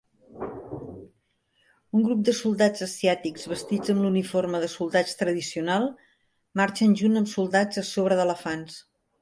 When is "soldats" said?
2.37-2.85, 4.79-5.15, 7.37-7.85